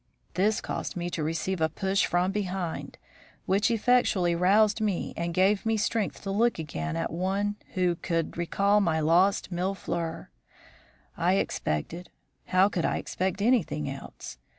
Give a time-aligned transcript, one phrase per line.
[0.33, 2.97] This caused me to receive a push from behind
[3.45, 8.35] which effectually roused me and gave me strength to look again at one who could
[8.35, 10.25] recall my lost Mille fleurs.
[11.15, 12.09] I expected
[12.45, 14.39] how could I expect anything else?